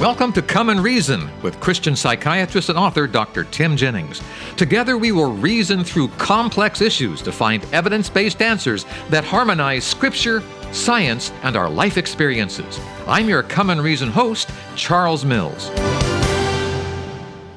Welcome 0.00 0.32
to 0.32 0.40
Come 0.40 0.70
and 0.70 0.82
Reason 0.82 1.28
with 1.42 1.60
Christian 1.60 1.94
psychiatrist 1.94 2.70
and 2.70 2.78
author 2.78 3.06
Dr. 3.06 3.44
Tim 3.44 3.76
Jennings. 3.76 4.22
Together, 4.56 4.96
we 4.96 5.12
will 5.12 5.30
reason 5.30 5.84
through 5.84 6.08
complex 6.16 6.80
issues 6.80 7.20
to 7.20 7.30
find 7.30 7.62
evidence 7.66 8.08
based 8.08 8.40
answers 8.40 8.86
that 9.10 9.24
harmonize 9.24 9.84
Scripture, 9.84 10.42
science, 10.72 11.32
and 11.42 11.54
our 11.54 11.68
life 11.68 11.98
experiences. 11.98 12.80
I'm 13.06 13.28
your 13.28 13.42
Come 13.42 13.68
and 13.68 13.82
Reason 13.82 14.08
host, 14.08 14.48
Charles 14.74 15.22
Mills. 15.22 15.70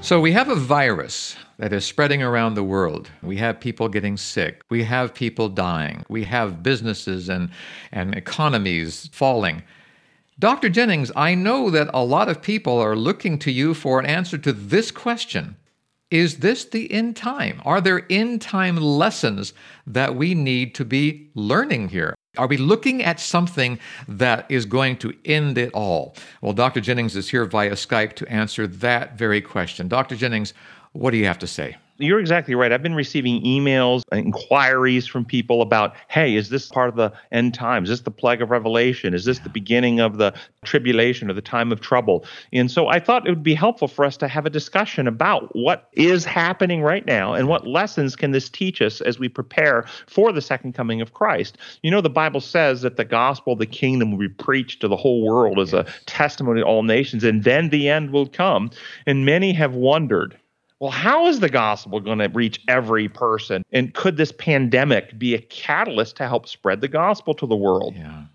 So, 0.02 0.20
we 0.20 0.34
have 0.34 0.50
a 0.50 0.56
virus 0.56 1.38
that 1.60 1.72
is 1.72 1.86
spreading 1.86 2.22
around 2.22 2.56
the 2.56 2.64
world. 2.64 3.10
We 3.22 3.38
have 3.38 3.62
people 3.62 3.88
getting 3.88 4.18
sick. 4.18 4.64
We 4.70 4.84
have 4.84 5.14
people 5.14 5.48
dying. 5.48 6.04
We 6.10 6.26
have 6.26 6.62
businesses 6.62 7.30
and, 7.30 7.52
and 7.94 8.14
economies 8.14 9.10
falling. 9.14 9.64
Dr. 10.40 10.70
Jennings, 10.70 11.12
I 11.16 11.36
know 11.36 11.70
that 11.70 11.90
a 11.94 12.04
lot 12.04 12.28
of 12.28 12.42
people 12.42 12.80
are 12.80 12.96
looking 12.96 13.38
to 13.40 13.52
you 13.52 13.74
for 13.74 14.00
an 14.00 14.06
answer 14.06 14.38
to 14.40 14.52
this 14.52 14.90
question. 14.90 15.56
Is 16.10 16.38
this 16.38 16.66
the 16.66 16.92
end 16.92 17.16
time? 17.16 17.62
Are 17.66 17.82
there 17.82 18.06
end 18.10 18.42
time 18.42 18.78
lessons 18.78 19.54
that 19.88 20.16
we 20.16 20.36
need 20.36 20.76
to 20.76 20.86
be 20.86 21.30
learning 21.34 21.90
here? 21.90 22.16
Are 22.38 22.48
we 22.48 22.58
looking 22.58 23.04
at 23.04 23.20
something 23.20 23.80
that 24.08 24.46
is 24.50 24.66
going 24.66 24.98
to 24.98 25.14
end 25.24 25.58
it 25.58 25.72
all? 25.74 26.16
Well, 26.42 26.54
Dr. 26.54 26.82
Jennings 26.82 27.16
is 27.16 27.30
here 27.30 27.46
via 27.46 27.72
Skype 27.72 28.14
to 28.14 28.28
answer 28.28 28.66
that 28.68 29.18
very 29.18 29.42
question. 29.42 29.88
Dr. 29.88 30.16
Jennings, 30.16 30.54
what 30.94 31.12
do 31.12 31.18
you 31.18 31.26
have 31.26 31.40
to 31.40 31.48
say? 31.48 31.78
You're 32.00 32.20
exactly 32.20 32.56
right. 32.56 32.72
I've 32.72 32.82
been 32.82 32.96
receiving 32.96 33.44
emails, 33.44 34.02
inquiries 34.12 35.06
from 35.06 35.24
people 35.26 35.62
about, 35.62 35.96
hey, 36.08 36.36
is 36.36 36.50
this 36.50 36.68
part 36.70 36.90
of 36.90 36.96
the 36.96 37.14
end 37.32 37.54
times? 37.54 37.88
Is 37.88 38.00
this 38.00 38.04
the 38.04 38.12
plague 38.12 38.42
of 38.42 38.50
Revelation? 38.50 39.14
Is 39.14 39.26
this 39.26 39.38
the 39.40 39.50
beginning 39.50 40.00
of 40.00 40.18
the 40.18 40.34
tribulation 40.66 41.30
or 41.30 41.34
the 41.34 41.42
time 41.42 41.72
of 41.72 41.82
trouble? 41.82 42.26
And 42.52 42.72
so 42.72 42.88
I 42.88 43.00
thought 43.00 43.28
it 43.28 43.30
would 43.30 43.44
be 43.44 43.54
helpful 43.54 43.88
for 43.88 44.06
us 44.06 44.18
to 44.18 44.28
have 44.28 44.48
a 44.48 44.50
discussion 44.50 45.08
about 45.08 45.56
what 45.56 45.88
is 45.94 46.26
happening 46.26 46.82
right 46.82 47.06
now 47.06 47.36
and 47.36 47.48
what 47.48 47.68
lessons 47.68 48.16
can 48.16 48.32
this 48.32 48.50
teach 48.50 48.82
us 48.82 49.00
as 49.02 49.20
we 49.20 49.30
prepare 49.30 49.86
for 50.08 50.32
the 50.32 50.42
second 50.42 50.74
coming 50.74 51.00
of 51.00 51.14
Christ. 51.14 51.60
You 51.84 51.92
know, 51.92 52.02
the 52.02 52.10
Bible 52.10 52.42
says 52.42 52.82
that 52.82 52.98
the 52.98 53.06
gospel 53.06 53.54
of 53.54 53.60
the 53.60 53.68
kingdom 53.68 54.10
will 54.10 54.20
be 54.20 54.30
preached 54.30 54.82
to 54.82 54.88
the 54.88 54.98
whole 54.98 55.24
world 55.24 55.60
as 55.60 55.74
a 55.74 55.86
testimony 56.08 56.62
to 56.62 56.66
all 56.66 56.82
nations, 56.82 57.24
and 57.24 57.44
then 57.44 57.70
the 57.70 57.88
end 57.88 58.10
will 58.10 58.28
come. 58.28 58.72
And 59.06 59.26
many 59.26 59.54
have 59.54 59.76
wondered 59.76 60.40
well, 60.84 60.92
how 60.92 61.28
is 61.28 61.40
the 61.40 61.48
gospel 61.48 62.02
going 62.02 62.20
to 62.20 62.28
reach 62.28 62.60
every 62.68 63.08
person? 63.08 63.64
And 63.72 63.94
could 63.94 64.18
this 64.18 64.34
pandemic 64.34 65.18
be 65.18 65.34
a 65.34 65.40
catalyst 65.40 66.18
to 66.18 66.28
help 66.28 66.46
spread 66.46 66.82
the 66.82 66.90
gospel 66.90 67.34
to 67.36 67.48
the 67.48 67.56
world? 67.56 67.96
Yeah. 67.96 68.26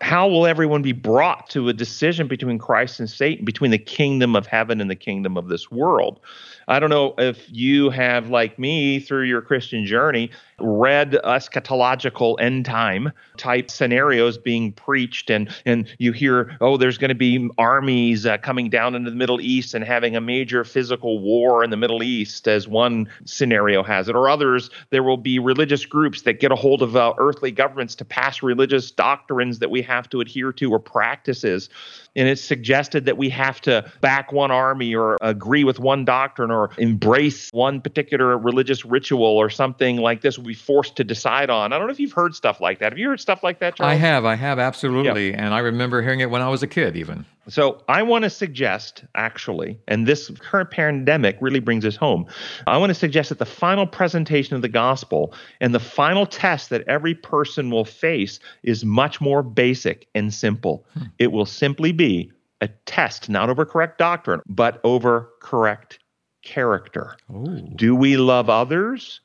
How 0.00 0.26
will 0.26 0.48
everyone 0.48 0.82
be 0.82 0.90
brought 0.90 1.48
to 1.50 1.68
a 1.68 1.72
decision 1.72 2.26
between 2.26 2.58
Christ 2.58 2.98
and 2.98 3.08
Satan, 3.08 3.44
between 3.44 3.70
the 3.70 3.78
kingdom 3.78 4.34
of 4.34 4.48
heaven 4.48 4.80
and 4.80 4.90
the 4.90 4.96
kingdom 4.96 5.36
of 5.36 5.46
this 5.46 5.70
world? 5.70 6.18
I 6.66 6.80
don't 6.80 6.90
know 6.90 7.14
if 7.18 7.46
you 7.48 7.88
have, 7.90 8.28
like 8.28 8.58
me, 8.58 8.98
through 8.98 9.26
your 9.26 9.40
Christian 9.40 9.86
journey, 9.86 10.32
read 10.62 11.18
eschatological 11.24 12.40
end 12.40 12.64
time 12.64 13.12
type 13.36 13.70
scenarios 13.70 14.38
being 14.38 14.72
preached, 14.72 15.30
and 15.30 15.48
and 15.66 15.88
you 15.98 16.12
hear, 16.12 16.56
oh, 16.60 16.76
there's 16.76 16.98
going 16.98 17.08
to 17.10 17.14
be 17.14 17.48
armies 17.58 18.26
uh, 18.26 18.38
coming 18.38 18.70
down 18.70 18.94
into 18.94 19.10
the 19.10 19.16
Middle 19.16 19.40
East 19.40 19.74
and 19.74 19.84
having 19.84 20.16
a 20.16 20.20
major 20.20 20.64
physical 20.64 21.18
war 21.18 21.64
in 21.64 21.70
the 21.70 21.76
Middle 21.76 22.02
East, 22.02 22.48
as 22.48 22.68
one 22.68 23.08
scenario 23.24 23.82
has 23.82 24.08
it, 24.08 24.14
or 24.14 24.28
others, 24.28 24.70
there 24.90 25.02
will 25.02 25.16
be 25.16 25.38
religious 25.38 25.84
groups 25.84 26.22
that 26.22 26.40
get 26.40 26.52
a 26.52 26.56
hold 26.56 26.82
of 26.82 26.96
uh, 26.96 27.14
earthly 27.18 27.50
governments 27.50 27.94
to 27.96 28.04
pass 28.04 28.42
religious 28.42 28.90
doctrines 28.90 29.58
that 29.58 29.70
we 29.70 29.82
have 29.82 30.08
to 30.10 30.20
adhere 30.20 30.52
to 30.52 30.70
or 30.70 30.78
practices. 30.78 31.68
And 32.14 32.28
it's 32.28 32.42
suggested 32.42 33.06
that 33.06 33.16
we 33.16 33.30
have 33.30 33.60
to 33.62 33.90
back 34.02 34.32
one 34.32 34.50
army 34.50 34.94
or 34.94 35.16
agree 35.22 35.64
with 35.64 35.78
one 35.78 36.04
doctrine 36.04 36.50
or 36.50 36.70
embrace 36.76 37.50
one 37.52 37.80
particular 37.80 38.36
religious 38.36 38.84
ritual 38.84 39.24
or 39.24 39.48
something 39.48 39.96
like 39.96 40.20
this. 40.20 40.38
we'll 40.38 40.51
be 40.52 40.58
forced 40.58 40.96
to 40.96 41.04
decide 41.04 41.48
on. 41.48 41.72
I 41.72 41.78
don't 41.78 41.86
know 41.86 41.92
if 41.92 42.00
you've 42.00 42.12
heard 42.12 42.34
stuff 42.34 42.60
like 42.60 42.78
that. 42.80 42.92
Have 42.92 42.98
you 42.98 43.08
heard 43.08 43.20
stuff 43.20 43.42
like 43.42 43.58
that, 43.60 43.76
Charles? 43.76 43.90
I 43.90 43.94
have. 43.94 44.24
I 44.24 44.34
have 44.34 44.58
absolutely. 44.58 45.30
Yeah. 45.30 45.44
And 45.44 45.54
I 45.54 45.60
remember 45.60 46.02
hearing 46.02 46.20
it 46.20 46.30
when 46.30 46.42
I 46.42 46.48
was 46.48 46.62
a 46.62 46.66
kid, 46.66 46.96
even. 46.96 47.24
So 47.48 47.82
I 47.88 48.02
want 48.02 48.24
to 48.24 48.30
suggest, 48.30 49.04
actually, 49.14 49.80
and 49.88 50.06
this 50.06 50.30
current 50.38 50.70
pandemic 50.70 51.38
really 51.40 51.58
brings 51.58 51.84
us 51.84 51.96
home. 51.96 52.26
I 52.66 52.76
want 52.76 52.90
to 52.90 52.94
suggest 52.94 53.30
that 53.30 53.38
the 53.38 53.46
final 53.46 53.86
presentation 53.86 54.54
of 54.54 54.62
the 54.62 54.68
gospel 54.68 55.34
and 55.60 55.74
the 55.74 55.80
final 55.80 56.26
test 56.26 56.70
that 56.70 56.86
every 56.86 57.14
person 57.14 57.70
will 57.70 57.84
face 57.84 58.38
is 58.62 58.84
much 58.84 59.20
more 59.20 59.42
basic 59.42 60.06
and 60.14 60.32
simple. 60.32 60.84
Hmm. 60.94 61.04
It 61.18 61.32
will 61.32 61.46
simply 61.46 61.92
be 61.92 62.30
a 62.60 62.68
test, 62.86 63.28
not 63.28 63.48
over 63.48 63.64
correct 63.64 63.98
doctrine, 63.98 64.40
but 64.46 64.80
over 64.84 65.30
correct 65.40 65.98
character. 66.42 67.16
Ooh. 67.34 67.68
Do 67.74 67.96
we 67.96 68.16
love 68.16 68.50
others 68.50 69.20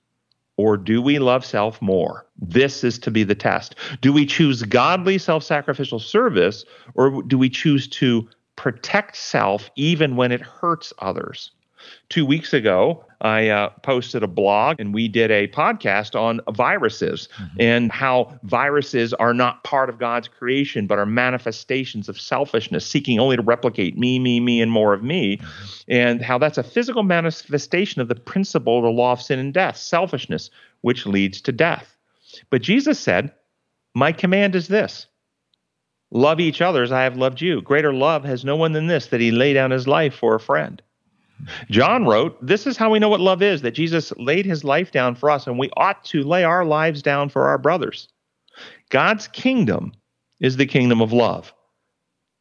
or 0.57 0.75
do 0.75 1.01
we 1.01 1.19
love 1.19 1.45
self 1.45 1.81
more? 1.81 2.25
This 2.39 2.83
is 2.83 2.99
to 2.99 3.11
be 3.11 3.23
the 3.23 3.35
test. 3.35 3.75
Do 4.01 4.11
we 4.11 4.25
choose 4.25 4.63
godly 4.63 5.17
self 5.17 5.43
sacrificial 5.43 5.99
service 5.99 6.65
or 6.95 7.21
do 7.23 7.37
we 7.37 7.49
choose 7.49 7.87
to 7.89 8.27
protect 8.55 9.15
self 9.15 9.69
even 9.75 10.15
when 10.15 10.31
it 10.31 10.41
hurts 10.41 10.91
others? 10.99 11.51
Two 12.09 12.25
weeks 12.25 12.53
ago, 12.53 13.05
I 13.21 13.49
uh, 13.49 13.69
posted 13.81 14.21
a 14.23 14.27
blog 14.27 14.79
and 14.79 14.93
we 14.93 15.07
did 15.07 15.31
a 15.31 15.47
podcast 15.47 16.19
on 16.19 16.39
viruses 16.53 17.29
mm-hmm. 17.35 17.57
and 17.59 17.91
how 17.91 18.37
viruses 18.43 19.13
are 19.13 19.33
not 19.33 19.63
part 19.63 19.89
of 19.89 19.97
God's 19.97 20.27
creation, 20.27 20.85
but 20.85 20.99
are 20.99 21.05
manifestations 21.05 22.09
of 22.09 22.19
selfishness, 22.19 22.85
seeking 22.85 23.19
only 23.19 23.35
to 23.35 23.41
replicate 23.41 23.97
me, 23.97 24.19
me, 24.19 24.39
me, 24.39 24.61
and 24.61 24.71
more 24.71 24.93
of 24.93 25.03
me. 25.03 25.37
Mm-hmm. 25.37 25.91
And 25.91 26.21
how 26.21 26.37
that's 26.37 26.57
a 26.57 26.63
physical 26.63 27.03
manifestation 27.03 28.01
of 28.01 28.07
the 28.07 28.15
principle 28.15 28.77
of 28.77 28.83
the 28.83 28.89
law 28.89 29.13
of 29.13 29.21
sin 29.21 29.39
and 29.39 29.53
death, 29.53 29.77
selfishness, 29.77 30.49
which 30.81 31.05
leads 31.05 31.41
to 31.41 31.51
death. 31.51 31.97
But 32.49 32.61
Jesus 32.61 32.99
said, 32.99 33.33
My 33.95 34.11
command 34.11 34.55
is 34.55 34.67
this 34.67 35.07
love 36.11 36.39
each 36.39 36.61
other 36.61 36.83
as 36.83 36.91
I 36.91 37.03
have 37.03 37.17
loved 37.17 37.41
you. 37.41 37.61
Greater 37.61 37.93
love 37.93 38.23
has 38.23 38.45
no 38.45 38.55
one 38.55 38.73
than 38.73 38.87
this, 38.87 39.07
that 39.07 39.21
he 39.21 39.31
lay 39.31 39.53
down 39.53 39.71
his 39.71 39.87
life 39.87 40.15
for 40.15 40.35
a 40.35 40.39
friend. 40.39 40.81
John 41.69 42.05
wrote, 42.05 42.37
This 42.45 42.67
is 42.67 42.77
how 42.77 42.91
we 42.91 42.99
know 42.99 43.09
what 43.09 43.19
love 43.19 43.41
is 43.41 43.61
that 43.61 43.71
Jesus 43.71 44.11
laid 44.17 44.45
his 44.45 44.63
life 44.63 44.91
down 44.91 45.15
for 45.15 45.29
us, 45.29 45.47
and 45.47 45.57
we 45.57 45.69
ought 45.77 46.03
to 46.05 46.23
lay 46.23 46.43
our 46.43 46.65
lives 46.65 47.01
down 47.01 47.29
for 47.29 47.47
our 47.47 47.57
brothers. 47.57 48.07
God's 48.89 49.27
kingdom 49.27 49.93
is 50.39 50.57
the 50.57 50.65
kingdom 50.65 51.01
of 51.01 51.13
love. 51.13 51.53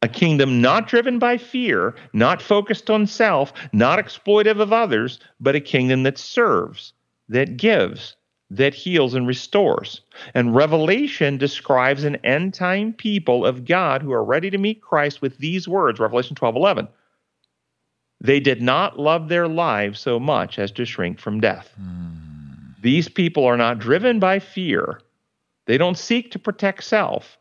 A 0.02 0.08
kingdom 0.08 0.60
not 0.60 0.88
driven 0.88 1.18
by 1.18 1.38
fear, 1.38 1.94
not 2.12 2.42
focused 2.42 2.90
on 2.90 3.06
self, 3.06 3.52
not 3.72 3.98
exploitive 3.98 4.60
of 4.60 4.72
others, 4.72 5.18
but 5.40 5.56
a 5.56 5.60
kingdom 5.60 6.02
that 6.02 6.18
serves, 6.18 6.92
that 7.28 7.56
gives, 7.56 8.16
that 8.50 8.74
heals 8.74 9.14
and 9.14 9.26
restores. 9.26 10.02
And 10.34 10.54
Revelation 10.54 11.38
describes 11.38 12.04
an 12.04 12.16
end 12.16 12.54
time 12.54 12.92
people 12.92 13.44
of 13.44 13.64
God 13.64 14.02
who 14.02 14.12
are 14.12 14.24
ready 14.24 14.50
to 14.50 14.58
meet 14.58 14.82
Christ 14.82 15.22
with 15.22 15.38
these 15.38 15.66
words, 15.66 15.98
Revelation 15.98 16.36
12 16.36 16.56
11. 16.56 16.88
They 18.20 18.40
did 18.40 18.62
not 18.62 18.98
love 18.98 19.28
their 19.28 19.48
lives 19.48 20.00
so 20.00 20.18
much 20.18 20.58
as 20.58 20.72
to 20.72 20.84
shrink 20.84 21.20
from 21.20 21.40
death. 21.40 21.72
Mm. 21.80 22.74
These 22.82 23.08
people 23.08 23.44
are 23.44 23.56
not 23.56 23.78
driven 23.78 24.18
by 24.18 24.38
fear. 24.38 25.00
They 25.66 25.78
don't 25.78 25.98
seek 25.98 26.30
to 26.30 26.38
protect 26.38 26.84
self. 26.84 27.36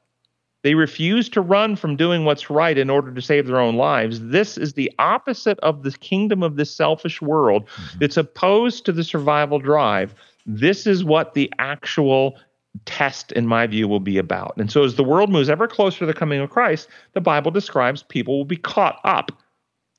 They 0.63 0.73
refuse 0.73 1.29
to 1.29 1.41
run 1.41 1.75
from 1.75 1.95
doing 1.95 2.25
what's 2.25 2.49
right 2.49 2.75
in 2.75 2.89
order 2.89 3.13
to 3.13 3.21
save 3.21 3.45
their 3.45 3.59
own 3.59 3.75
lives. 3.75 4.19
This 4.19 4.57
is 4.57 4.73
the 4.73 4.91
opposite 4.97 5.59
of 5.59 5.83
the 5.83 5.91
kingdom 5.91 6.41
of 6.41 6.55
this 6.55 6.75
selfish 6.75 7.21
world. 7.21 7.67
Mm-hmm. 7.67 8.03
It's 8.03 8.17
opposed 8.17 8.83
to 8.85 8.91
the 8.91 9.03
survival 9.03 9.59
drive. 9.59 10.15
This 10.47 10.87
is 10.87 11.03
what 11.03 11.35
the 11.35 11.53
actual 11.59 12.39
test, 12.85 13.31
in 13.33 13.45
my 13.45 13.67
view, 13.67 13.87
will 13.87 13.99
be 13.99 14.17
about. 14.17 14.55
And 14.57 14.71
so, 14.71 14.83
as 14.83 14.95
the 14.95 15.03
world 15.03 15.31
moves 15.31 15.49
ever 15.49 15.67
closer 15.67 15.99
to 15.99 16.05
the 16.07 16.15
coming 16.15 16.41
of 16.41 16.49
Christ, 16.49 16.87
the 17.13 17.21
Bible 17.21 17.51
describes 17.51 18.01
people 18.01 18.35
will 18.35 18.45
be 18.45 18.57
caught 18.57 18.99
up 19.03 19.31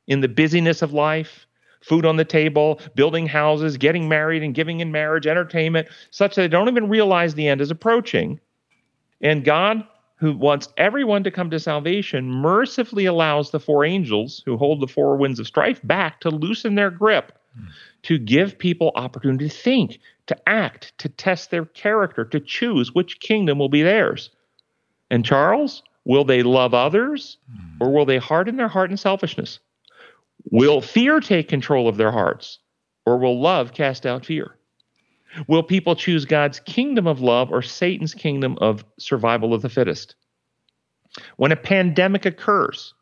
in 0.07 0.21
the 0.21 0.29
busyness 0.29 0.83
of 0.83 0.93
life, 0.93 1.47
food 1.81 2.05
on 2.05 2.17
the 2.17 2.25
table, 2.25 2.81
building 2.95 3.27
houses, 3.27 3.77
getting 3.77 4.09
married 4.09 4.43
and 4.43 4.55
giving 4.55 4.81
in 4.81 4.91
marriage, 4.91 5.27
entertainment, 5.27 5.89
such 6.11 6.35
that 6.35 6.43
they 6.43 6.49
don't 6.49 6.69
even 6.69 6.89
realize 6.89 7.35
the 7.35 7.49
end 7.49 7.61
is 7.61 7.71
approaching. 7.71 8.41
And 9.21 9.45
God, 9.45 9.85
who 10.17 10.37
wants 10.37 10.69
everyone 10.77 11.25
to 11.25 11.31
come 11.31 11.51
to 11.51 11.61
salvation, 11.61 12.31
mercifully 12.31 13.07
allows 13.07 13.51
the 13.51 13.61
four 13.61 13.85
angels 13.85 14.43
who 14.45 14.57
hold 14.57 14.81
the 14.81 14.89
four 14.89 15.17
winds 15.17 15.39
of 15.39 15.47
strife 15.47 15.81
back 15.85 16.21
to 16.21 16.31
loosen 16.31 16.75
their 16.75 16.91
grip, 16.91 17.39
mm. 17.59 17.69
to 18.03 18.19
give 18.19 18.59
people 18.59 18.93
opportunity 18.95 19.49
to 19.49 19.55
think, 19.55 20.01
to 20.27 20.49
act, 20.49 20.97
to 20.99 21.09
test 21.09 21.51
their 21.51 21.67
character, 21.67 22.25
to 22.25 22.41
choose 22.41 22.95
which 22.95 23.21
kingdom 23.21 23.59
will 23.59 23.69
be 23.69 23.83
theirs. 23.83 24.31
And 25.11 25.25
Charles, 25.25 25.83
will 26.05 26.25
they 26.25 26.43
love 26.43 26.75
others 26.75 27.39
or 27.81 27.93
will 27.93 28.07
they 28.07 28.19
harden 28.19 28.57
their 28.57 28.69
heart 28.69 28.91
in 28.91 28.97
selfishness? 28.97 29.61
Will 30.51 30.81
fear 30.81 31.21
take 31.21 31.49
control 31.49 31.89
of 31.89 31.97
their 31.97 32.13
hearts, 32.13 32.59
or 33.05 33.19
will 33.19 33.41
love 33.41 33.73
cast 33.73 34.07
out 34.07 34.25
fear? 34.25 34.57
Will 35.49 35.63
people 35.63 35.97
choose 35.97 36.25
God's 36.25 36.61
kingdom 36.61 37.07
of 37.07 37.21
love 37.21 37.51
or 37.51 37.63
Satan's 37.63 38.15
kingdom 38.15 38.57
of 38.61 38.85
survival 38.99 39.53
of 39.53 39.63
the 39.63 39.69
fittest? 39.69 40.15
When 41.37 41.53
a 41.53 41.57
pandemic 41.57 42.25
occurs, 42.25 42.95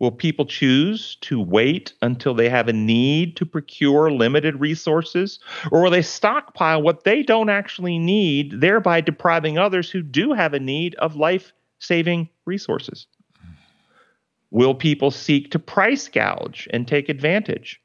Will 0.00 0.10
people 0.10 0.44
choose 0.44 1.16
to 1.22 1.40
wait 1.40 1.94
until 2.02 2.34
they 2.34 2.48
have 2.48 2.68
a 2.68 2.72
need 2.72 3.36
to 3.36 3.46
procure 3.46 4.10
limited 4.10 4.60
resources? 4.60 5.38
Or 5.70 5.82
will 5.82 5.90
they 5.90 6.02
stockpile 6.02 6.82
what 6.82 7.04
they 7.04 7.22
don't 7.22 7.48
actually 7.48 7.98
need, 7.98 8.60
thereby 8.60 9.00
depriving 9.00 9.56
others 9.56 9.90
who 9.90 10.02
do 10.02 10.32
have 10.32 10.52
a 10.52 10.58
need 10.58 10.94
of 10.96 11.16
life 11.16 11.52
saving 11.78 12.28
resources? 12.44 13.06
Will 14.54 14.76
people 14.76 15.10
seek 15.10 15.50
to 15.50 15.58
price 15.58 16.06
gouge 16.06 16.68
and 16.70 16.86
take 16.86 17.08
advantage? 17.08 17.80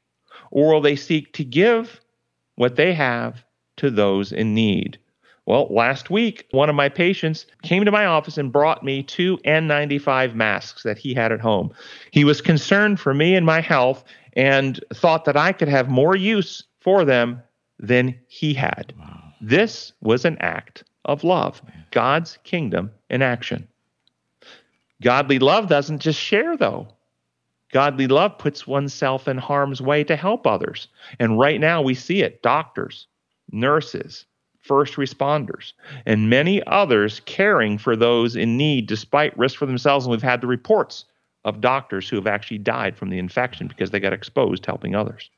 Or 0.52 0.72
will 0.72 0.80
they 0.80 0.94
seek 0.94 1.32
to 1.32 1.42
give 1.42 2.00
what 2.54 2.76
they 2.76 2.94
have 2.94 3.44
to 3.78 3.90
those 3.90 4.30
in 4.30 4.54
need? 4.54 4.96
Well, 5.46 5.66
last 5.68 6.10
week, 6.10 6.46
one 6.52 6.68
of 6.68 6.76
my 6.76 6.88
patients 6.88 7.44
came 7.64 7.84
to 7.84 7.90
my 7.90 8.04
office 8.04 8.38
and 8.38 8.52
brought 8.52 8.84
me 8.84 9.02
two 9.02 9.38
N95 9.38 10.36
masks 10.36 10.84
that 10.84 10.96
he 10.96 11.12
had 11.12 11.32
at 11.32 11.40
home. 11.40 11.72
He 12.12 12.24
was 12.24 12.40
concerned 12.40 13.00
for 13.00 13.14
me 13.14 13.34
and 13.34 13.44
my 13.44 13.60
health 13.60 14.04
and 14.34 14.78
thought 14.94 15.24
that 15.24 15.36
I 15.36 15.50
could 15.50 15.66
have 15.66 15.88
more 15.88 16.14
use 16.14 16.62
for 16.80 17.04
them 17.04 17.42
than 17.80 18.16
he 18.28 18.54
had. 18.54 18.94
Wow. 18.96 19.32
This 19.40 19.92
was 20.02 20.24
an 20.24 20.36
act 20.38 20.84
of 21.04 21.24
love, 21.24 21.62
God's 21.90 22.38
kingdom 22.44 22.92
in 23.08 23.22
action. 23.22 23.66
Godly 25.02 25.38
love 25.38 25.68
doesn't 25.68 26.00
just 26.00 26.18
share, 26.18 26.56
though. 26.56 26.88
Godly 27.72 28.06
love 28.06 28.36
puts 28.38 28.66
oneself 28.66 29.28
in 29.28 29.38
harm's 29.38 29.80
way 29.80 30.04
to 30.04 30.16
help 30.16 30.46
others. 30.46 30.88
And 31.18 31.38
right 31.38 31.60
now 31.60 31.80
we 31.80 31.94
see 31.94 32.22
it 32.22 32.42
doctors, 32.42 33.06
nurses, 33.52 34.26
first 34.60 34.94
responders, 34.94 35.72
and 36.04 36.28
many 36.28 36.62
others 36.66 37.20
caring 37.20 37.78
for 37.78 37.96
those 37.96 38.36
in 38.36 38.56
need 38.56 38.86
despite 38.86 39.38
risk 39.38 39.56
for 39.56 39.66
themselves. 39.66 40.04
And 40.04 40.10
we've 40.10 40.22
had 40.22 40.40
the 40.40 40.46
reports 40.46 41.04
of 41.44 41.60
doctors 41.60 42.08
who 42.08 42.16
have 42.16 42.26
actually 42.26 42.58
died 42.58 42.96
from 42.96 43.08
the 43.08 43.18
infection 43.18 43.68
because 43.68 43.90
they 43.90 44.00
got 44.00 44.12
exposed 44.12 44.66
helping 44.66 44.94
others. 44.94 45.30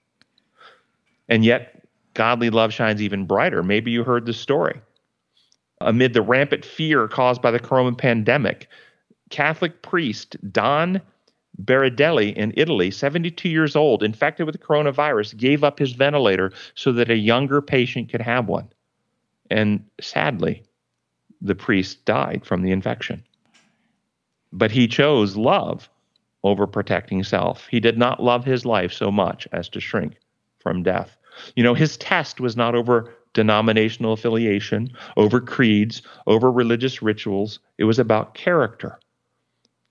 And 1.29 1.45
yet, 1.45 1.87
godly 2.15 2.51
love 2.51 2.73
shines 2.73 3.01
even 3.01 3.27
brighter. 3.27 3.63
Maybe 3.63 3.91
you 3.91 4.05
heard 4.05 4.27
the 4.27 4.33
story. 4.33 4.81
Amid 5.81 6.15
the 6.15 6.23
rampant 6.23 6.65
fear 6.65 7.09
caused 7.09 7.43
by 7.43 7.51
the 7.51 7.59
corona 7.59 7.95
pandemic, 7.95 8.69
Catholic 9.33 9.83
priest 9.83 10.37
Don 10.53 11.01
Berardelli 11.61 12.35
in 12.35 12.53
Italy, 12.57 12.91
72 12.91 13.49
years 13.49 13.75
old, 13.75 14.03
infected 14.03 14.47
with 14.47 14.61
coronavirus, 14.61 15.37
gave 15.37 15.65
up 15.65 15.79
his 15.79 15.93
ventilator 15.93 16.53
so 16.75 16.93
that 16.93 17.11
a 17.11 17.17
younger 17.17 17.61
patient 17.61 18.11
could 18.11 18.21
have 18.21 18.47
one. 18.47 18.69
And 19.51 19.85
sadly, 20.01 20.63
the 21.41 21.55
priest 21.55 22.05
died 22.05 22.45
from 22.45 22.63
the 22.63 22.71
infection. 22.71 23.25
But 24.53 24.71
he 24.71 24.87
chose 24.87 25.37
love 25.37 25.89
over 26.45 26.67
protecting 26.67 27.25
self. 27.25 27.67
He 27.69 27.81
did 27.81 27.99
not 27.99 28.23
love 28.23 28.45
his 28.45 28.67
life 28.67 28.93
so 28.93 29.11
much 29.11 29.49
as 29.53 29.69
to 29.71 29.81
shrink 29.81 30.17
from 30.59 30.83
death. 30.83 31.17
You 31.57 31.63
know, 31.63 31.75
his 31.75 31.97
test 31.97 32.41
was 32.41 32.57
not 32.57 32.75
over 32.75 33.15
denominational 33.33 34.13
affiliation, 34.13 34.93
over 35.17 35.41
creeds, 35.41 36.03
over 36.27 36.53
religious 36.53 37.01
rituals. 37.01 37.61
It 37.79 37.85
was 37.85 37.99
about 37.99 38.35
character. 38.35 38.99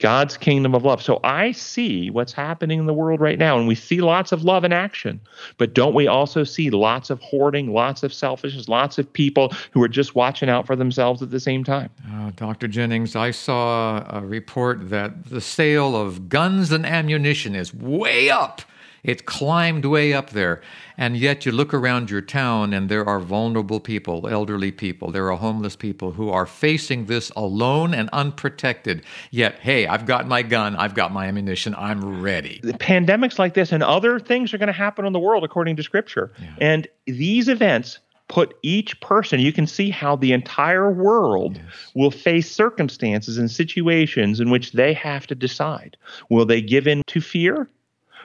God's 0.01 0.35
kingdom 0.35 0.73
of 0.73 0.83
love. 0.83 1.01
So 1.01 1.19
I 1.23 1.51
see 1.51 2.09
what's 2.09 2.33
happening 2.33 2.79
in 2.79 2.87
the 2.87 2.93
world 2.93 3.21
right 3.21 3.37
now, 3.37 3.57
and 3.57 3.67
we 3.67 3.75
see 3.75 4.01
lots 4.01 4.31
of 4.31 4.43
love 4.43 4.63
in 4.63 4.73
action. 4.73 5.21
But 5.57 5.73
don't 5.73 5.93
we 5.93 6.07
also 6.07 6.43
see 6.43 6.71
lots 6.71 7.09
of 7.09 7.21
hoarding, 7.21 7.71
lots 7.71 8.01
of 8.01 8.11
selfishness, 8.11 8.67
lots 8.67 8.97
of 8.97 9.11
people 9.13 9.53
who 9.71 9.81
are 9.83 9.87
just 9.87 10.15
watching 10.15 10.49
out 10.49 10.65
for 10.65 10.75
themselves 10.75 11.21
at 11.21 11.29
the 11.29 11.39
same 11.39 11.63
time? 11.63 11.91
Uh, 12.11 12.31
Dr. 12.35 12.67
Jennings, 12.67 13.15
I 13.15 13.29
saw 13.31 14.03
a 14.09 14.21
report 14.21 14.89
that 14.89 15.25
the 15.25 15.39
sale 15.39 15.95
of 15.95 16.27
guns 16.27 16.71
and 16.71 16.85
ammunition 16.85 17.55
is 17.55 17.73
way 17.73 18.29
up 18.29 18.63
it 19.03 19.25
climbed 19.25 19.85
way 19.85 20.13
up 20.13 20.31
there. 20.31 20.61
And 20.97 21.17
yet 21.17 21.45
you 21.45 21.51
look 21.51 21.73
around 21.73 22.09
your 22.09 22.21
town 22.21 22.73
and 22.73 22.89
there 22.89 23.07
are 23.07 23.19
vulnerable 23.19 23.79
people, 23.79 24.27
elderly 24.27 24.71
people, 24.71 25.11
there 25.11 25.31
are 25.31 25.37
homeless 25.37 25.75
people 25.75 26.11
who 26.11 26.29
are 26.29 26.45
facing 26.45 27.05
this 27.05 27.31
alone 27.35 27.93
and 27.93 28.09
unprotected. 28.13 29.03
Yet, 29.31 29.59
hey, 29.59 29.87
I've 29.87 30.05
got 30.05 30.27
my 30.27 30.43
gun, 30.43 30.75
I've 30.75 30.93
got 30.93 31.11
my 31.11 31.27
ammunition, 31.27 31.73
I'm 31.75 32.21
ready. 32.21 32.59
The 32.63 32.73
pandemics 32.73 33.39
like 33.39 33.53
this 33.53 33.71
and 33.71 33.81
other 33.81 34.19
things 34.19 34.53
are 34.53 34.57
going 34.57 34.67
to 34.67 34.73
happen 34.73 35.05
in 35.05 35.13
the 35.13 35.19
world 35.19 35.43
according 35.43 35.75
to 35.77 35.83
scripture. 35.83 36.31
Yeah. 36.39 36.55
And 36.59 36.87
these 37.07 37.47
events 37.47 37.99
put 38.31 38.55
each 38.63 38.99
person, 39.01 39.39
you 39.41 39.51
can 39.51 39.67
see 39.67 39.89
how 39.89 40.15
the 40.15 40.31
entire 40.31 40.89
world 40.89 41.57
yes. 41.57 41.91
will 41.95 42.11
face 42.11 42.49
circumstances 42.49 43.37
and 43.37 43.51
situations 43.51 44.39
in 44.39 44.49
which 44.49 44.71
they 44.71 44.93
have 44.93 45.27
to 45.27 45.35
decide. 45.35 45.97
Will 46.29 46.45
they 46.45 46.61
give 46.61 46.87
in 46.87 47.03
to 47.07 47.19
fear? 47.19 47.67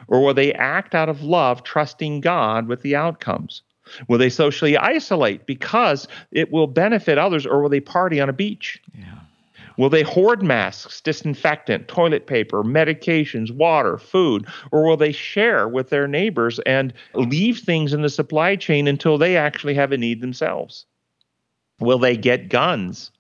Or 0.09 0.23
will 0.23 0.35
they 0.35 0.53
act 0.53 0.95
out 0.95 1.09
of 1.09 1.23
love, 1.23 1.63
trusting 1.63 2.21
God 2.21 2.69
with 2.69 2.83
the 2.83 2.97
outcomes? 2.97 3.63
Will 4.09 4.19
they 4.19 4.31
socially 4.31 4.77
isolate 4.77 5.47
because 5.47 6.09
it 6.33 6.51
will 6.53 6.67
benefit 6.67 7.19
others, 7.19 7.47
or 7.47 7.63
will 7.63 7.69
they 7.69 7.81
party 7.81 8.21
on 8.21 8.29
a 8.29 8.33
beach? 8.33 8.83
Yeah. 8.95 9.21
Will 9.77 9.91
they 9.91 10.03
hoard 10.03 10.43
masks, 10.43 11.01
disinfectant, 11.03 11.87
toilet 11.87 12.27
paper, 12.27 12.65
medications, 12.65 13.51
water, 13.51 13.99
food, 13.99 14.47
or 14.73 14.85
will 14.87 14.97
they 14.97 15.13
share 15.13 15.69
with 15.69 15.91
their 15.91 16.09
neighbors 16.09 16.59
and 16.61 16.95
leave 17.15 17.59
things 17.59 17.93
in 17.93 18.03
the 18.03 18.09
supply 18.09 18.57
chain 18.57 18.89
until 18.89 19.19
they 19.19 19.37
actually 19.37 19.75
have 19.75 19.93
a 19.93 19.99
need 19.99 20.23
themselves? 20.23 20.87
Will 21.79 21.99
they 21.99 22.17
get 22.17 22.49
guns 22.49 23.11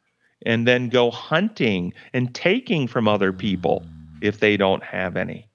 and 0.46 0.66
then 0.66 0.88
go 0.88 1.10
hunting 1.10 1.92
and 2.14 2.34
taking 2.34 2.86
from 2.86 3.06
other 3.06 3.32
people 3.32 3.84
if 4.22 4.40
they 4.40 4.56
don't 4.56 4.82
have 4.82 5.16
any? 5.16 5.46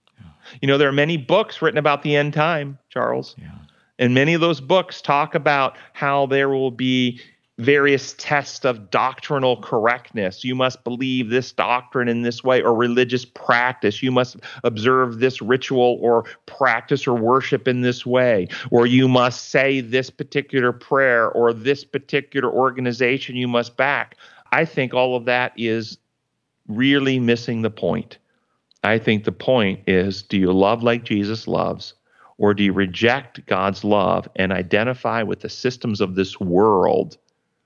You 0.62 0.68
know, 0.68 0.77
there 0.77 0.89
are 0.89 0.94
many 0.94 1.18
books 1.18 1.62
written 1.62 1.77
about 1.77 2.01
the 2.03 2.15
end 2.15 2.33
time, 2.33 2.77
Charles. 2.89 3.36
Yeah. 3.38 3.51
And 4.00 4.13
many 4.13 4.33
of 4.33 4.42
those 4.42 4.59
books 4.59 5.01
talk 5.01 5.36
about 5.36 5.77
how 5.94 6.25
there 6.25 6.50
will 6.50 6.71
be 6.71 7.21
various 7.59 8.15
tests 8.18 8.65
of 8.65 8.89
doctrinal 8.89 9.57
correctness. 9.57 10.44
You 10.44 10.56
must 10.56 10.83
believe 10.83 11.30
this 11.30 11.51
doctrine 11.51 12.07
in 12.07 12.24
this 12.24 12.44
way, 12.44 12.62
or 12.62 12.74
religious 12.74 13.24
practice. 13.24 14.01
You 14.01 14.12
must 14.12 14.38
observe 14.63 15.19
this 15.19 15.42
ritual 15.42 16.00
or 16.01 16.25
practice 16.48 17.06
or 17.06 17.13
worship 17.13 17.68
in 17.68 17.81
this 17.81 18.04
way, 18.04 18.47
or 18.71 18.88
you 18.88 19.07
must 19.07 19.50
say 19.50 19.80
this 19.80 20.09
particular 20.09 20.71
prayer 20.71 21.30
or 21.30 21.54
this 21.54 21.83
particular 21.86 22.50
organization 22.50 23.36
you 23.36 23.47
must 23.47 23.77
back. 23.77 24.18
I 24.51 24.65
think 24.65 24.95
all 24.95 25.15
of 25.15 25.25
that 25.25 25.54
is 25.56 26.00
really 26.68 27.19
missing 27.19 27.62
the 27.62 27.69
point. 27.69 28.18
I 28.83 28.98
think 28.98 29.24
the 29.24 29.31
point 29.31 29.81
is 29.88 30.24
do 30.24 30.38
you 30.38 30.51
love 30.51 30.83
like 30.83 31.04
Jesus 31.04 31.47
loves, 31.47 31.94
or 32.38 32.54
do 32.54 32.64
you 32.64 32.73
reject 32.73 33.45
God's 33.45 33.83
love 33.83 34.28
and 34.35 34.52
identify 34.52 35.21
with 35.23 35.42
the 35.42 35.50
systems 35.50 36.02
of 36.02 36.16
this 36.16 36.40
world 36.40 37.18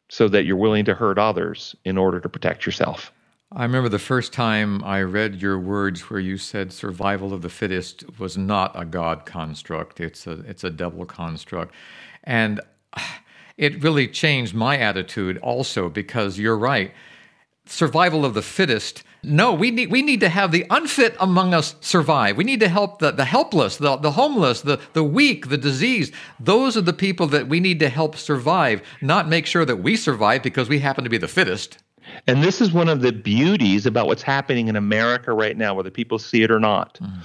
so 0.09 0.27
that 0.27 0.45
you're 0.45 0.57
willing 0.57 0.85
to 0.85 0.93
hurt 0.93 1.17
others 1.17 1.75
in 1.85 1.97
order 1.97 2.19
to 2.19 2.29
protect 2.29 2.65
yourself? 2.65 3.11
I 3.51 3.63
remember 3.63 3.89
the 3.89 3.99
first 3.99 4.33
time 4.33 4.83
I 4.83 5.01
read 5.01 5.41
your 5.41 5.57
words 5.57 6.09
where 6.09 6.19
you 6.19 6.37
said 6.37 6.73
survival 6.73 7.33
of 7.33 7.41
the 7.41 7.49
fittest 7.49 8.03
was 8.19 8.37
not 8.37 8.71
a 8.79 8.83
God 8.83 9.25
construct, 9.25 10.01
it's 10.01 10.27
a, 10.27 10.41
it's 10.41 10.63
a 10.63 10.69
devil 10.69 11.05
construct. 11.05 11.73
And 12.25 12.59
it 13.57 13.81
really 13.81 14.07
changed 14.07 14.53
my 14.53 14.77
attitude 14.77 15.37
also 15.37 15.89
because 15.89 16.37
you're 16.37 16.57
right. 16.57 16.91
Survival 17.65 18.25
of 18.25 18.33
the 18.33 18.41
fittest 18.41 19.03
no, 19.25 19.53
we 19.53 19.71
need, 19.71 19.91
we 19.91 20.01
need 20.01 20.19
to 20.21 20.29
have 20.29 20.51
the 20.51 20.65
unfit 20.69 21.15
among 21.19 21.53
us 21.53 21.75
survive. 21.81 22.37
We 22.37 22.43
need 22.43 22.59
to 22.61 22.69
help 22.69 22.99
the, 22.99 23.11
the 23.11 23.25
helpless, 23.25 23.77
the, 23.77 23.97
the 23.97 24.11
homeless, 24.11 24.61
the, 24.61 24.79
the 24.93 25.03
weak, 25.03 25.49
the 25.49 25.57
diseased. 25.57 26.13
Those 26.39 26.77
are 26.77 26.81
the 26.81 26.93
people 26.93 27.27
that 27.27 27.47
we 27.47 27.59
need 27.59 27.79
to 27.79 27.89
help 27.89 28.15
survive, 28.15 28.81
not 29.01 29.27
make 29.27 29.45
sure 29.45 29.65
that 29.65 29.77
we 29.77 29.95
survive 29.95 30.43
because 30.43 30.69
we 30.69 30.79
happen 30.79 31.03
to 31.03 31.09
be 31.09 31.17
the 31.17 31.27
fittest. 31.27 31.79
And 32.27 32.43
this 32.43 32.61
is 32.61 32.71
one 32.71 32.87
of 32.87 33.01
the 33.01 33.11
beauties 33.11 33.85
about 33.85 34.07
what's 34.07 34.21
happening 34.21 34.67
in 34.67 34.75
America 34.75 35.33
right 35.33 35.57
now, 35.57 35.73
whether 35.73 35.89
people 35.89 36.19
see 36.19 36.43
it 36.43 36.51
or 36.51 36.59
not. 36.59 36.99
Mm. 37.01 37.21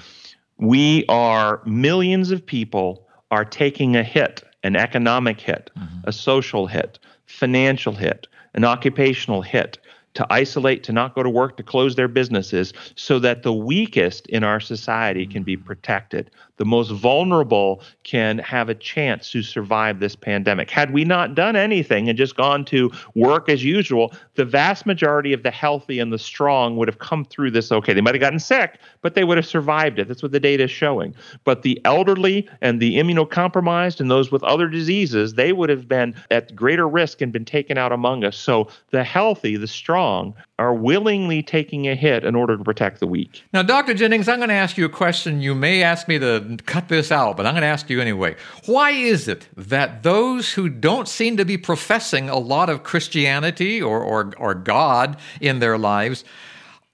We 0.59 1.05
are, 1.09 1.63
millions 1.65 2.31
of 2.31 2.45
people 2.45 3.07
are 3.31 3.45
taking 3.45 3.97
a 3.97 4.03
hit, 4.03 4.43
an 4.63 4.77
economic 4.77 5.41
hit, 5.41 5.71
mm-hmm. 5.79 6.09
a 6.09 6.13
social 6.13 6.67
hit, 6.67 6.99
financial 7.27 7.93
hit, 7.93 8.27
an 8.55 8.65
occupational 8.65 9.43
hit 9.43 9.79
to 10.15 10.27
isolate, 10.31 10.83
to 10.85 10.93
not 10.93 11.15
go 11.15 11.23
to 11.23 11.31
work, 11.31 11.57
to 11.57 11.63
close 11.63 11.95
their 11.95 12.09
businesses, 12.09 12.73
so 12.97 13.19
that 13.19 13.43
the 13.43 13.53
weakest 13.53 14.27
in 14.29 14.43
our 14.43 14.61
society 14.61 15.27
can 15.27 15.43
be 15.43 15.57
protected. 15.57 16.31
The 16.57 16.65
most 16.65 16.91
vulnerable 16.91 17.83
can 18.05 18.39
have 18.39 18.69
a 18.69 18.75
chance 18.75 19.31
to 19.31 19.43
survive 19.43 19.99
this 19.99 20.15
pandemic. 20.15 20.71
Had 20.71 20.93
we 20.93 21.05
not 21.05 21.35
done 21.35 21.57
anything 21.57 22.09
and 22.09 22.19
just 22.19 22.37
gone 22.37 22.65
to 22.67 22.91
work 23.15 23.49
as 23.49 23.65
usual, 23.65 24.13
the 24.35 24.45
vast 24.45 24.85
majority 24.85 25.33
of 25.33 25.43
the 25.43 25.51
healthy 25.51 25.99
and 26.01 26.13
the 26.13 26.19
strong 26.19 26.77
would 26.77 26.89
have 26.89 26.99
come 26.99 27.25
through 27.25 27.53
this 27.53 27.73
okay. 27.73 27.95
They 27.95 28.03
might 28.03 28.15
have 28.15 28.21
gotten 28.21 28.39
sick, 28.39 28.79
but 29.01 29.15
they 29.15 29.25
would 29.25 29.39
have 29.39 29.47
survived 29.47 29.99
it. 29.99 30.09
That's 30.09 30.23
what 30.23 30.33
the 30.33 30.41
data 30.41 30.65
is 30.65 30.71
showing. 30.71 31.15
But 31.45 31.63
the 31.63 31.81
elderly 31.85 32.49
and 32.61 32.81
the 32.81 32.97
immunocompromised 32.97 34.01
and 34.01 34.11
those 34.11 34.31
with 34.31 34.43
other 34.43 34.69
diseases, 34.69 35.35
they 35.35 35.53
would 35.53 35.71
have 35.71 35.89
been 35.89 36.15
at 36.31 36.55
greater 36.55 36.89
risk 36.89 37.23
and 37.23 37.33
been 37.33 37.45
taken 37.45 37.79
out 37.79 37.93
among 37.93 38.25
us. 38.25 38.37
So 38.37 38.69
the 38.91 39.05
healthy, 39.05 39.57
the 39.57 39.67
strong, 39.67 40.00
strong 40.01 40.35
are 40.59 40.75
willingly 40.75 41.43
taking 41.43 41.87
a 41.89 41.95
hit 41.95 42.25
in 42.25 42.35
order 42.35 42.57
to 42.57 42.65
protect 42.65 43.01
the 43.01 43.07
weak. 43.07 43.45
Now, 43.53 43.63
Dr. 43.63 43.93
Jennings, 43.95 44.29
I'm 44.29 44.39
going 44.39 44.49
to 44.49 44.55
ask 44.55 44.79
you 44.79 44.85
a 44.87 44.91
question. 44.91 45.41
You 45.43 45.55
may 45.55 45.83
ask 45.83 46.09
me 46.09 46.19
to 46.19 46.57
cut 46.65 46.89
this 46.89 47.13
out, 47.13 47.37
but 47.37 47.47
I'm 47.47 47.53
going 47.53 47.63
to 47.63 47.69
ask 47.69 47.91
you 47.91 48.01
anyway. 48.01 48.37
Why 48.67 48.91
is 48.91 49.29
it 49.29 49.49
that 49.57 50.03
those 50.03 50.53
who 50.53 50.69
don't 50.69 51.07
seem 51.07 51.37
to 51.37 51.45
be 51.45 51.59
professing 51.59 52.29
a 52.31 52.39
lot 52.39 52.71
of 52.71 52.83
Christianity 52.83 53.81
or, 53.81 54.03
or, 54.03 54.33
or 54.39 54.55
God 54.55 55.19
in 55.41 55.59
their 55.59 55.77
lives 55.77 56.25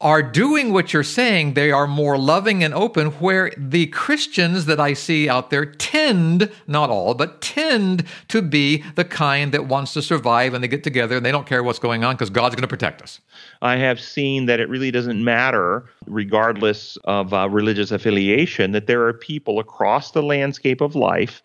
are 0.01 0.23
doing 0.23 0.75
what 0.75 0.93
you're 0.93 1.03
saying, 1.03 1.55
they 1.55 1.71
are 1.71 1.87
more 1.87 2.19
loving 2.19 2.63
and 2.63 2.75
open, 2.75 3.07
where 3.13 3.51
the 3.57 3.87
Christians 3.87 4.67
that 4.67 4.79
I 4.79 4.93
see 4.93 5.27
out 5.27 5.49
there 5.49 5.65
tend, 5.65 6.53
not 6.67 6.91
all, 6.91 7.15
but 7.15 7.41
tend 7.41 8.05
to 8.29 8.43
be 8.43 8.85
the 8.95 9.05
kind 9.05 9.53
that 9.53 9.69
wants 9.69 9.95
to 9.95 10.03
survive 10.03 10.53
and 10.53 10.63
they 10.63 10.69
get 10.69 10.85
together 10.85 11.17
and 11.17 11.25
they 11.25 11.33
don't 11.33 11.47
care 11.47 11.63
what's 11.63 11.79
going 11.79 12.05
on 12.05 12.15
because 12.15 12.29
God's 12.29 12.55
going 12.55 12.63
to 12.63 12.69
protect 12.69 13.01
us. 13.01 13.21
I 13.63 13.77
have 13.77 13.99
seen 13.99 14.45
that 14.47 14.61
it 14.61 14.69
really 14.69 14.91
doesn't 14.91 15.25
matter, 15.25 15.87
regardless 16.07 16.99
of 17.05 17.33
uh, 17.33 17.49
religious 17.49 17.91
affiliation, 17.91 18.73
that 18.73 18.87
there 18.87 19.07
are 19.07 19.15
people 19.15 19.59
across 19.59 20.11
the 20.11 20.23
landscape 20.23 20.83
of 20.83 20.95
life 20.95 21.43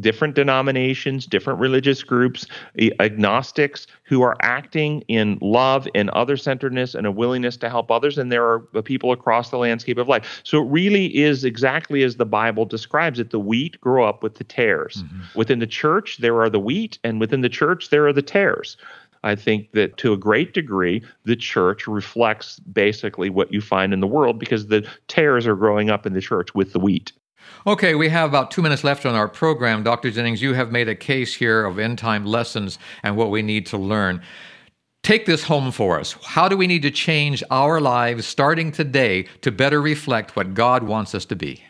different 0.00 0.34
denominations, 0.34 1.26
different 1.26 1.60
religious 1.60 2.02
groups, 2.02 2.46
agnostics 3.00 3.86
who 4.04 4.22
are 4.22 4.36
acting 4.40 5.02
in 5.08 5.38
love 5.40 5.86
and 5.94 6.10
other 6.10 6.36
centeredness 6.36 6.94
and 6.94 7.06
a 7.06 7.12
willingness 7.12 7.56
to 7.58 7.68
help 7.68 7.90
others. 7.90 8.18
And 8.18 8.30
there 8.30 8.44
are 8.44 8.60
people 8.82 9.12
across 9.12 9.50
the 9.50 9.58
landscape 9.58 9.98
of 9.98 10.08
life. 10.08 10.40
So 10.44 10.62
it 10.62 10.70
really 10.70 11.16
is 11.16 11.44
exactly 11.44 12.02
as 12.02 12.16
the 12.16 12.26
Bible 12.26 12.64
describes 12.64 13.18
it 13.18 13.30
the 13.30 13.40
wheat 13.40 13.80
grow 13.80 14.06
up 14.06 14.22
with 14.22 14.36
the 14.36 14.44
tares. 14.44 15.02
Mm-hmm. 15.02 15.38
Within 15.38 15.58
the 15.58 15.66
church, 15.66 16.18
there 16.18 16.40
are 16.40 16.50
the 16.50 16.60
wheat, 16.60 16.98
and 17.04 17.20
within 17.20 17.40
the 17.40 17.48
church, 17.48 17.90
there 17.90 18.06
are 18.06 18.12
the 18.12 18.22
tares. 18.22 18.76
I 19.24 19.36
think 19.36 19.70
that 19.72 19.96
to 19.98 20.12
a 20.12 20.16
great 20.16 20.52
degree, 20.52 21.02
the 21.24 21.36
church 21.36 21.86
reflects 21.86 22.58
basically 22.60 23.30
what 23.30 23.52
you 23.52 23.60
find 23.60 23.92
in 23.92 24.00
the 24.00 24.06
world 24.06 24.38
because 24.38 24.66
the 24.66 24.88
tares 25.06 25.46
are 25.46 25.54
growing 25.54 25.90
up 25.90 26.06
in 26.06 26.12
the 26.12 26.20
church 26.20 26.54
with 26.54 26.72
the 26.72 26.80
wheat. 26.80 27.12
Okay, 27.66 27.94
we 27.94 28.08
have 28.08 28.28
about 28.28 28.50
two 28.50 28.62
minutes 28.62 28.84
left 28.84 29.06
on 29.06 29.14
our 29.14 29.28
program. 29.28 29.82
Dr. 29.82 30.10
Jennings, 30.10 30.42
you 30.42 30.54
have 30.54 30.72
made 30.72 30.88
a 30.88 30.94
case 30.94 31.34
here 31.34 31.64
of 31.64 31.78
end 31.78 31.98
time 31.98 32.24
lessons 32.24 32.78
and 33.02 33.16
what 33.16 33.30
we 33.30 33.42
need 33.42 33.66
to 33.66 33.76
learn. 33.76 34.22
Take 35.02 35.26
this 35.26 35.42
home 35.42 35.72
for 35.72 35.98
us. 35.98 36.16
How 36.24 36.48
do 36.48 36.56
we 36.56 36.66
need 36.66 36.82
to 36.82 36.90
change 36.90 37.42
our 37.50 37.80
lives 37.80 38.26
starting 38.26 38.70
today 38.70 39.26
to 39.40 39.50
better 39.50 39.82
reflect 39.82 40.36
what 40.36 40.54
God 40.54 40.84
wants 40.84 41.14
us 41.14 41.24
to 41.26 41.36
be? 41.36 41.62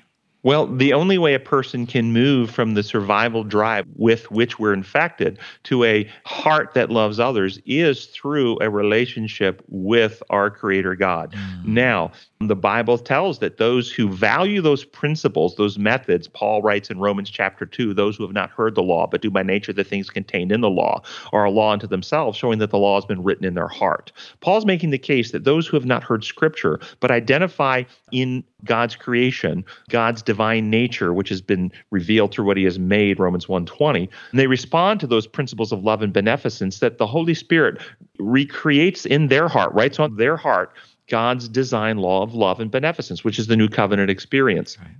Well, 0.44 0.66
the 0.66 0.92
only 0.92 1.18
way 1.18 1.34
a 1.34 1.40
person 1.40 1.86
can 1.86 2.12
move 2.12 2.50
from 2.50 2.74
the 2.74 2.82
survival 2.82 3.44
drive 3.44 3.86
with 3.94 4.28
which 4.30 4.58
we're 4.58 4.72
infected 4.72 5.38
to 5.64 5.84
a 5.84 6.08
heart 6.24 6.74
that 6.74 6.90
loves 6.90 7.20
others 7.20 7.60
is 7.64 8.06
through 8.06 8.58
a 8.60 8.68
relationship 8.68 9.62
with 9.68 10.20
our 10.30 10.50
Creator 10.50 10.96
God. 10.96 11.32
Mm. 11.32 11.64
Now, 11.66 12.12
the 12.48 12.56
Bible 12.56 12.98
tells 12.98 13.38
that 13.40 13.58
those 13.58 13.90
who 13.90 14.08
value 14.08 14.60
those 14.60 14.84
principles, 14.84 15.56
those 15.56 15.78
methods, 15.78 16.28
Paul 16.28 16.62
writes 16.62 16.90
in 16.90 16.98
Romans 16.98 17.30
chapter 17.30 17.66
2, 17.66 17.94
those 17.94 18.16
who 18.16 18.24
have 18.24 18.32
not 18.32 18.50
heard 18.50 18.74
the 18.74 18.82
law, 18.82 19.06
but 19.06 19.22
do 19.22 19.30
by 19.30 19.42
nature 19.42 19.72
the 19.72 19.84
things 19.84 20.10
contained 20.10 20.52
in 20.52 20.60
the 20.60 20.70
law, 20.70 21.02
are 21.32 21.44
a 21.44 21.50
law 21.50 21.72
unto 21.72 21.86
themselves, 21.86 22.38
showing 22.38 22.58
that 22.58 22.70
the 22.70 22.78
law 22.78 22.96
has 22.96 23.04
been 23.04 23.22
written 23.22 23.44
in 23.44 23.54
their 23.54 23.68
heart. 23.68 24.12
Paul's 24.40 24.66
making 24.66 24.90
the 24.90 24.98
case 24.98 25.32
that 25.32 25.44
those 25.44 25.66
who 25.66 25.76
have 25.76 25.86
not 25.86 26.02
heard 26.02 26.24
Scripture, 26.24 26.80
but 27.00 27.10
identify 27.10 27.82
in 28.12 28.44
God's 28.64 28.94
creation, 28.94 29.64
God's 29.88 30.22
divine 30.22 30.70
nature, 30.70 31.12
which 31.12 31.28
has 31.28 31.40
been 31.40 31.72
revealed 31.90 32.32
through 32.32 32.44
what 32.44 32.56
he 32.56 32.64
has 32.64 32.78
made, 32.78 33.18
Romans 33.18 33.46
1.20, 33.46 34.08
and 34.30 34.40
they 34.40 34.46
respond 34.46 35.00
to 35.00 35.06
those 35.06 35.26
principles 35.26 35.72
of 35.72 35.82
love 35.82 36.02
and 36.02 36.12
beneficence 36.12 36.78
that 36.78 36.98
the 36.98 37.06
Holy 37.06 37.34
Spirit 37.34 37.80
recreates 38.18 39.04
in 39.04 39.28
their 39.28 39.48
heart, 39.48 39.72
writes 39.74 39.98
on 39.98 40.16
their 40.16 40.36
heart 40.36 40.72
God's 41.08 41.48
design 41.48 41.98
law 41.98 42.22
of 42.22 42.34
love 42.34 42.60
and 42.60 42.70
beneficence, 42.70 43.24
which 43.24 43.38
is 43.38 43.46
the 43.46 43.56
new 43.56 43.68
covenant 43.68 44.10
experience. 44.10 44.78
Right. 44.78 44.96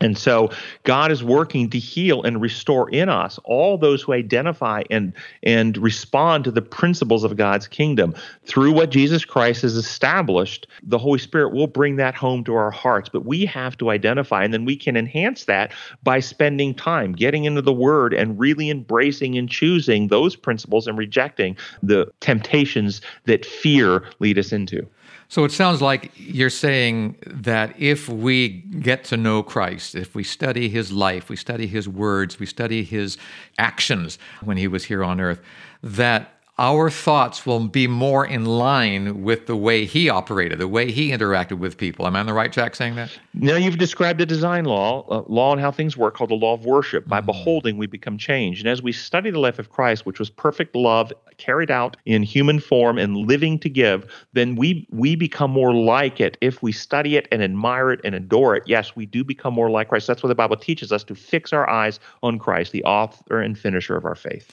And 0.00 0.18
so 0.18 0.50
God 0.84 1.12
is 1.12 1.22
working 1.22 1.70
to 1.70 1.78
heal 1.78 2.22
and 2.22 2.40
restore 2.40 2.90
in 2.90 3.08
us 3.08 3.38
all 3.44 3.78
those 3.78 4.02
who 4.02 4.12
identify 4.12 4.82
and 4.90 5.12
and 5.42 5.76
respond 5.78 6.44
to 6.44 6.50
the 6.50 6.62
principles 6.62 7.24
of 7.24 7.36
God's 7.36 7.68
kingdom 7.68 8.14
through 8.44 8.72
what 8.72 8.90
Jesus 8.90 9.24
Christ 9.24 9.62
has 9.62 9.76
established. 9.76 10.66
The 10.82 10.98
Holy 10.98 11.18
Spirit 11.18 11.52
will 11.52 11.66
bring 11.66 11.96
that 11.96 12.14
home 12.14 12.42
to 12.44 12.54
our 12.54 12.70
hearts, 12.70 13.10
but 13.10 13.24
we 13.26 13.44
have 13.46 13.76
to 13.78 13.90
identify 13.90 14.42
and 14.42 14.52
then 14.52 14.64
we 14.64 14.76
can 14.76 14.96
enhance 14.96 15.44
that 15.44 15.72
by 16.02 16.20
spending 16.20 16.74
time 16.74 17.12
getting 17.12 17.44
into 17.44 17.62
the 17.62 17.72
word 17.72 18.12
and 18.12 18.38
really 18.38 18.70
embracing 18.70 19.36
and 19.38 19.48
choosing 19.48 20.08
those 20.08 20.34
principles 20.34 20.86
and 20.86 20.98
rejecting 20.98 21.56
the 21.82 22.10
temptations 22.20 23.02
that 23.24 23.44
fear 23.46 24.04
lead 24.18 24.38
us 24.38 24.52
into. 24.52 24.86
So 25.32 25.44
it 25.44 25.50
sounds 25.50 25.80
like 25.80 26.12
you're 26.14 26.50
saying 26.50 27.16
that 27.26 27.80
if 27.80 28.06
we 28.06 28.48
get 28.50 29.04
to 29.04 29.16
know 29.16 29.42
Christ, 29.42 29.94
if 29.94 30.14
we 30.14 30.24
study 30.24 30.68
his 30.68 30.92
life, 30.92 31.30
we 31.30 31.36
study 31.36 31.66
his 31.66 31.88
words, 31.88 32.38
we 32.38 32.44
study 32.44 32.84
his 32.84 33.16
actions 33.56 34.18
when 34.42 34.58
he 34.58 34.68
was 34.68 34.84
here 34.84 35.02
on 35.02 35.22
earth, 35.22 35.40
that 35.82 36.41
our 36.58 36.90
thoughts 36.90 37.46
will 37.46 37.66
be 37.66 37.86
more 37.86 38.26
in 38.26 38.44
line 38.44 39.22
with 39.22 39.46
the 39.46 39.56
way 39.56 39.86
he 39.86 40.10
operated, 40.10 40.58
the 40.58 40.68
way 40.68 40.92
he 40.92 41.10
interacted 41.10 41.58
with 41.58 41.78
people. 41.78 42.06
Am 42.06 42.14
I 42.14 42.20
on 42.20 42.26
the 42.26 42.34
right 42.34 42.52
track 42.52 42.76
saying 42.76 42.94
that? 42.96 43.10
Now 43.32 43.56
you've 43.56 43.78
described 43.78 44.20
a 44.20 44.26
design 44.26 44.66
law, 44.66 45.06
a 45.08 45.24
law 45.32 45.52
and 45.52 45.60
how 45.60 45.70
things 45.70 45.96
work 45.96 46.14
called 46.14 46.28
the 46.28 46.34
law 46.34 46.52
of 46.52 46.66
worship. 46.66 47.08
By 47.08 47.20
mm-hmm. 47.20 47.26
beholding, 47.26 47.78
we 47.78 47.86
become 47.86 48.18
changed. 48.18 48.60
And 48.60 48.68
as 48.68 48.82
we 48.82 48.92
study 48.92 49.30
the 49.30 49.38
life 49.38 49.58
of 49.58 49.70
Christ, 49.70 50.04
which 50.04 50.18
was 50.18 50.28
perfect 50.28 50.76
love 50.76 51.10
carried 51.38 51.70
out 51.70 51.96
in 52.04 52.22
human 52.22 52.60
form 52.60 52.98
and 52.98 53.16
living 53.16 53.58
to 53.60 53.70
give, 53.70 54.06
then 54.34 54.54
we 54.54 54.86
we 54.90 55.16
become 55.16 55.50
more 55.50 55.74
like 55.74 56.20
it 56.20 56.36
if 56.42 56.62
we 56.62 56.70
study 56.70 57.16
it 57.16 57.26
and 57.32 57.42
admire 57.42 57.90
it 57.92 58.00
and 58.04 58.14
adore 58.14 58.54
it. 58.54 58.62
Yes, 58.66 58.94
we 58.94 59.06
do 59.06 59.24
become 59.24 59.54
more 59.54 59.70
like 59.70 59.88
Christ. 59.88 60.06
That's 60.06 60.22
what 60.22 60.28
the 60.28 60.34
Bible 60.34 60.56
teaches 60.56 60.92
us 60.92 61.02
to 61.04 61.14
fix 61.14 61.52
our 61.54 61.68
eyes 61.68 61.98
on 62.22 62.38
Christ, 62.38 62.72
the 62.72 62.84
author 62.84 63.40
and 63.40 63.58
finisher 63.58 63.96
of 63.96 64.04
our 64.04 64.14
faith. 64.14 64.52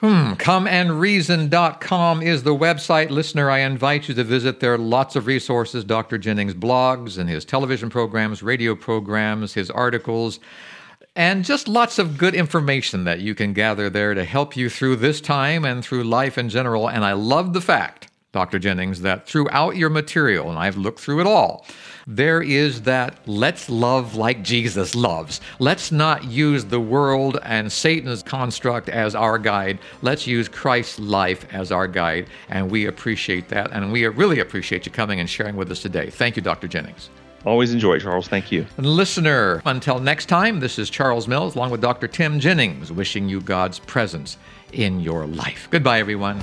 Hmm, 0.00 0.34
comeandreason.com 0.34 2.22
is 2.22 2.44
the 2.44 2.54
website. 2.54 3.10
Listener, 3.10 3.50
I 3.50 3.58
invite 3.58 4.08
you 4.08 4.14
to 4.14 4.22
visit. 4.22 4.60
There 4.60 4.72
are 4.72 4.78
lots 4.78 5.16
of 5.16 5.26
resources 5.26 5.82
Dr. 5.82 6.18
Jennings' 6.18 6.54
blogs 6.54 7.18
and 7.18 7.28
his 7.28 7.44
television 7.44 7.90
programs, 7.90 8.40
radio 8.40 8.76
programs, 8.76 9.54
his 9.54 9.70
articles, 9.70 10.38
and 11.16 11.44
just 11.44 11.66
lots 11.66 11.98
of 11.98 12.16
good 12.16 12.36
information 12.36 13.02
that 13.04 13.18
you 13.18 13.34
can 13.34 13.52
gather 13.52 13.90
there 13.90 14.14
to 14.14 14.22
help 14.22 14.56
you 14.56 14.70
through 14.70 14.96
this 14.96 15.20
time 15.20 15.64
and 15.64 15.84
through 15.84 16.04
life 16.04 16.38
in 16.38 16.48
general. 16.48 16.88
And 16.88 17.04
I 17.04 17.14
love 17.14 17.52
the 17.52 17.60
fact 17.60 18.07
Dr. 18.32 18.58
Jennings, 18.58 19.00
that 19.00 19.26
throughout 19.26 19.76
your 19.76 19.88
material, 19.88 20.50
and 20.50 20.58
I've 20.58 20.76
looked 20.76 21.00
through 21.00 21.20
it 21.20 21.26
all, 21.26 21.64
there 22.06 22.42
is 22.42 22.82
that 22.82 23.18
let's 23.26 23.70
love 23.70 24.16
like 24.16 24.42
Jesus 24.42 24.94
loves. 24.94 25.40
Let's 25.58 25.90
not 25.90 26.24
use 26.24 26.66
the 26.66 26.80
world 26.80 27.38
and 27.42 27.72
Satan's 27.72 28.22
construct 28.22 28.90
as 28.90 29.14
our 29.14 29.38
guide. 29.38 29.78
Let's 30.02 30.26
use 30.26 30.48
Christ's 30.48 30.98
life 30.98 31.46
as 31.52 31.72
our 31.72 31.88
guide. 31.88 32.28
And 32.50 32.70
we 32.70 32.86
appreciate 32.86 33.48
that. 33.48 33.72
And 33.72 33.92
we 33.92 34.06
really 34.06 34.40
appreciate 34.40 34.84
you 34.84 34.92
coming 34.92 35.20
and 35.20 35.28
sharing 35.28 35.56
with 35.56 35.70
us 35.70 35.80
today. 35.80 36.10
Thank 36.10 36.36
you, 36.36 36.42
Dr. 36.42 36.68
Jennings. 36.68 37.08
Always 37.46 37.72
enjoy, 37.72 37.98
Charles. 37.98 38.28
Thank 38.28 38.52
you. 38.52 38.66
And 38.76 38.86
listener, 38.86 39.62
until 39.64 40.00
next 40.00 40.26
time, 40.26 40.60
this 40.60 40.78
is 40.78 40.90
Charles 40.90 41.28
Mills 41.28 41.56
along 41.56 41.70
with 41.70 41.80
Dr. 41.80 42.08
Tim 42.08 42.40
Jennings 42.40 42.92
wishing 42.92 43.28
you 43.28 43.40
God's 43.40 43.78
presence 43.78 44.36
in 44.72 45.00
your 45.00 45.26
life. 45.26 45.68
Goodbye, 45.70 46.00
everyone. 46.00 46.42